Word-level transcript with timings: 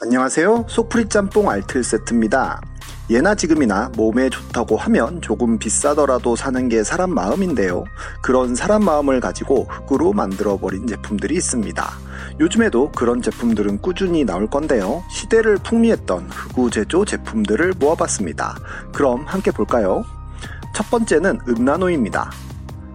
안녕하세요. 0.00 0.66
속풀이 0.68 1.08
짬뽕 1.08 1.50
알틀 1.50 1.82
세트입니다. 1.82 2.60
예나 3.10 3.34
지금이나 3.34 3.90
몸에 3.96 4.30
좋다고 4.30 4.76
하면 4.76 5.20
조금 5.20 5.58
비싸더라도 5.58 6.36
사는 6.36 6.68
게 6.68 6.84
사람 6.84 7.12
마음인데요. 7.12 7.82
그런 8.22 8.54
사람 8.54 8.84
마음을 8.84 9.18
가지고 9.18 9.64
흙으로 9.64 10.12
만들어버린 10.12 10.86
제품들이 10.86 11.34
있습니다. 11.34 11.84
요즘에도 12.38 12.92
그런 12.92 13.20
제품들은 13.20 13.78
꾸준히 13.82 14.24
나올 14.24 14.48
건데요. 14.48 15.02
시대를 15.10 15.56
풍미했던 15.64 16.28
흑우 16.30 16.70
제조 16.70 17.04
제품들을 17.04 17.72
모아봤습니다. 17.80 18.56
그럼 18.94 19.24
함께 19.26 19.50
볼까요? 19.50 20.04
첫 20.76 20.88
번째는 20.90 21.40
은나노입니다. 21.48 22.30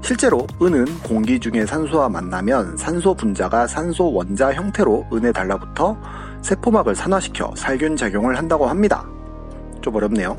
실제로 0.01 0.47
은은 0.61 0.99
공기 0.99 1.37
중에 1.37 1.65
산소와 1.65 2.07
만나면 2.07 2.77
산소 2.77 3.13
분자가 3.13 3.67
산소 3.67 4.13
원자 4.13 4.53
형태로 4.53 5.07
은에 5.11 5.33
달라붙어 5.33 5.97
세포막을 6.43 6.93
산화시켜 6.93 7.53
살균 7.55 7.95
작용을 7.95 8.37
한다고 8.37 8.67
합니다. 8.67 9.05
좀 9.81 9.95
어렵네요. 9.95 10.37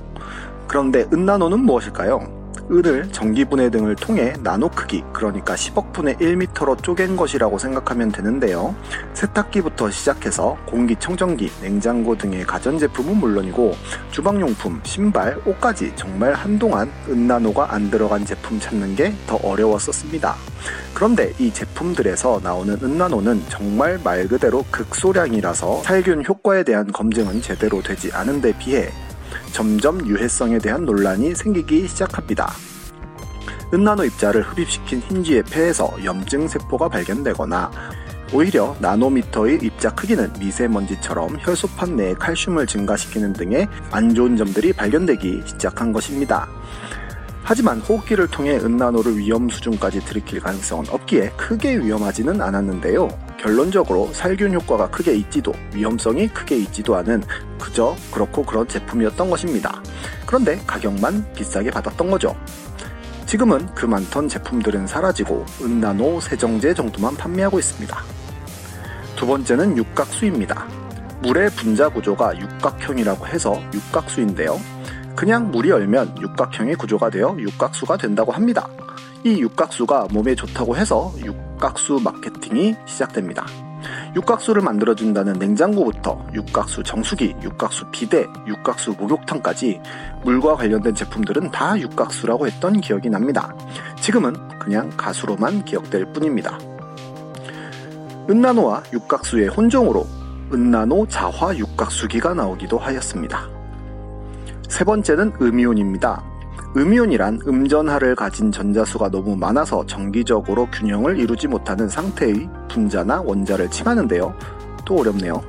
그런데 0.68 1.06
은나노는 1.12 1.60
무엇일까요? 1.60 2.43
은을 2.70 3.10
전기분해 3.12 3.70
등을 3.70 3.96
통해 3.96 4.34
나노 4.42 4.70
크기, 4.70 5.02
그러니까 5.12 5.54
10억분의 5.54 6.18
1m로 6.20 6.82
쪼갠 6.82 7.16
것이라고 7.16 7.58
생각하면 7.58 8.12
되는데요. 8.12 8.74
세탁기부터 9.14 9.90
시작해서 9.90 10.56
공기청정기, 10.66 11.50
냉장고 11.60 12.16
등의 12.16 12.44
가전제품은 12.44 13.16
물론이고 13.16 13.74
주방용품, 14.10 14.80
신발, 14.84 15.38
옷까지 15.44 15.92
정말 15.96 16.34
한동안 16.34 16.90
은나노가 17.08 17.72
안 17.74 17.90
들어간 17.90 18.24
제품 18.24 18.60
찾는 18.60 18.96
게 18.96 19.14
더 19.26 19.36
어려웠었습니다. 19.36 20.34
그런데 20.94 21.32
이 21.38 21.52
제품들에서 21.52 22.40
나오는 22.42 22.76
은나노는 22.82 23.42
정말 23.48 23.98
말 24.02 24.28
그대로 24.28 24.64
극소량이라서 24.70 25.82
살균 25.82 26.24
효과에 26.24 26.62
대한 26.62 26.90
검증은 26.92 27.42
제대로 27.42 27.82
되지 27.82 28.12
않은 28.12 28.40
데 28.40 28.56
비해 28.58 28.90
점점 29.52 30.06
유해성에 30.06 30.58
대한 30.58 30.84
논란이 30.84 31.34
생기기 31.34 31.88
시작합니다. 31.88 32.52
은나노 33.72 34.04
입자를 34.04 34.42
흡입시킨 34.42 35.00
흰쥐의 35.00 35.44
폐에서 35.44 35.90
염증 36.04 36.48
세포가 36.48 36.88
발견되거나 36.88 37.70
오히려 38.32 38.76
나노미터의 38.80 39.60
입자 39.62 39.94
크기는 39.94 40.32
미세먼지처럼 40.38 41.38
혈소판 41.40 41.96
내의 41.96 42.14
칼슘을 42.14 42.66
증가시키는 42.66 43.32
등의 43.32 43.68
안 43.90 44.14
좋은 44.14 44.36
점들이 44.36 44.72
발견되기 44.72 45.42
시작한 45.46 45.92
것입니다. 45.92 46.48
하지만 47.46 47.78
호흡기를 47.80 48.26
통해 48.26 48.56
은나노를 48.56 49.18
위험 49.18 49.50
수준까지 49.50 50.00
들이킬 50.00 50.40
가능성은 50.40 50.86
없기에 50.88 51.32
크게 51.36 51.78
위험하지는 51.78 52.40
않았는데요. 52.40 53.06
결론적으로 53.38 54.10
살균 54.14 54.54
효과가 54.54 54.88
크게 54.88 55.12
있지도 55.16 55.52
위험성이 55.74 56.26
크게 56.28 56.56
있지도 56.56 56.96
않은 56.96 57.22
그저 57.60 57.94
그렇고 58.10 58.42
그런 58.44 58.66
제품이었던 58.66 59.28
것입니다. 59.28 59.82
그런데 60.24 60.58
가격만 60.66 61.34
비싸게 61.34 61.70
받았던 61.70 62.10
거죠. 62.10 62.34
지금은 63.26 63.66
그 63.74 63.84
많던 63.84 64.30
제품들은 64.30 64.86
사라지고 64.86 65.44
은나노 65.60 66.20
세정제 66.20 66.72
정도만 66.72 67.14
판매하고 67.14 67.58
있습니다. 67.58 67.98
두 69.16 69.26
번째는 69.26 69.76
육각수입니다. 69.76 70.66
물의 71.20 71.50
분자 71.50 71.90
구조가 71.90 72.38
육각형이라고 72.38 73.26
해서 73.26 73.60
육각수인데요. 73.74 74.58
그냥 75.24 75.50
물이 75.50 75.72
얼면 75.72 76.20
육각형의 76.20 76.74
구조가 76.74 77.08
되어 77.08 77.34
육각수가 77.38 77.96
된다고 77.96 78.30
합니다. 78.30 78.68
이 79.24 79.40
육각수가 79.40 80.08
몸에 80.12 80.34
좋다고 80.34 80.76
해서 80.76 81.10
육각수 81.24 81.98
마케팅이 82.04 82.74
시작됩니다. 82.84 83.46
육각수를 84.14 84.60
만들어준다는 84.60 85.32
냉장고부터 85.38 86.26
육각수 86.34 86.82
정수기, 86.82 87.36
육각수 87.42 87.86
비대, 87.90 88.26
육각수 88.46 88.96
목욕탕까지 88.98 89.80
물과 90.24 90.56
관련된 90.56 90.94
제품들은 90.94 91.50
다 91.52 91.80
육각수라고 91.80 92.46
했던 92.46 92.82
기억이 92.82 93.08
납니다. 93.08 93.56
지금은 94.02 94.34
그냥 94.58 94.90
가수로만 94.94 95.64
기억될 95.64 96.04
뿐입니다. 96.12 96.58
은나노와 98.28 98.82
육각수의 98.92 99.48
혼종으로 99.48 100.06
은나노 100.52 101.08
자화 101.08 101.56
육각수기가 101.56 102.34
나오기도 102.34 102.76
하였습니다. 102.76 103.53
세 104.74 104.82
번째는 104.82 105.34
음이온입니다. 105.40 106.20
음이온이란 106.76 107.42
음전하를 107.46 108.16
가진 108.16 108.50
전자수가 108.50 109.08
너무 109.10 109.36
많아서 109.36 109.86
정기적으로 109.86 110.66
균형을 110.72 111.20
이루지 111.20 111.46
못하는 111.46 111.88
상태의 111.88 112.48
분자나 112.68 113.20
원자를 113.20 113.70
칭하는데요. 113.70 114.34
또 114.84 114.96
어렵네요. 114.96 115.40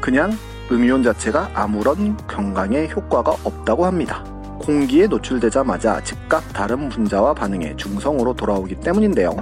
그냥 0.00 0.32
음이온 0.72 1.04
자체가 1.04 1.52
아무런 1.54 2.16
건강에 2.26 2.88
효과가 2.88 3.30
없다고 3.44 3.86
합니다. 3.86 4.24
공기에 4.68 5.06
노출되자마자 5.06 5.98
즉각 6.04 6.46
다른 6.52 6.90
분자와 6.90 7.32
반응해 7.32 7.76
중성으로 7.76 8.34
돌아오기 8.34 8.74
때문인데요. 8.80 9.34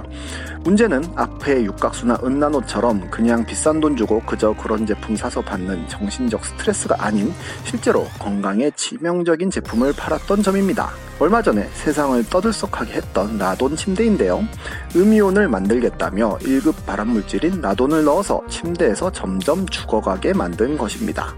문제는 0.63 1.03
앞에 1.17 1.65
육각수나 1.65 2.19
은나노처럼 2.23 3.11
그냥 3.11 3.45
비싼 3.45 3.81
돈 3.81 3.97
주고 3.97 4.21
그저 4.21 4.53
그런 4.53 4.85
제품 4.85 5.17
사서 5.17 5.41
받는 5.41 5.89
정신적 5.89 6.45
스트레스가 6.45 6.95
아닌 6.99 7.33
실제로 7.65 8.05
건강에 8.19 8.71
치명적인 8.71 9.51
제품을 9.51 9.91
팔았던 9.97 10.43
점입니다. 10.43 10.91
얼마 11.19 11.41
전에 11.41 11.67
세상을 11.73 12.23
떠들썩하게 12.29 12.93
했던 12.93 13.39
라돈 13.39 13.75
침대인데요. 13.75 14.47
음이온을 14.95 15.47
만들겠다며 15.47 16.37
1급 16.37 16.85
발암물질인 16.85 17.59
라돈을 17.59 18.03
넣어서 18.03 18.43
침대에서 18.47 19.11
점점 19.11 19.65
죽어가게 19.67 20.33
만든 20.33 20.77
것입니다. 20.77 21.33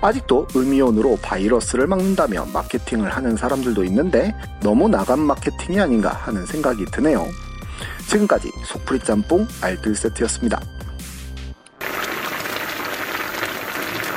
아직도 0.00 0.46
음이온으로 0.54 1.18
바이러스를 1.22 1.88
막는다며 1.88 2.46
마케팅을 2.52 3.10
하는 3.10 3.36
사람들도 3.36 3.82
있는데 3.84 4.32
너무 4.60 4.88
나간 4.88 5.18
마케팅이 5.18 5.80
아닌가 5.80 6.10
하는 6.10 6.46
생각이 6.46 6.84
드네요. 6.84 7.26
지금까지 8.08 8.52
속풀이 8.64 9.00
짬뽕 9.00 9.48
알뜰 9.60 9.96
세트였습니다. 9.96 10.60